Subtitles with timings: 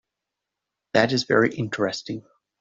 [0.95, 2.25] That is very interesting.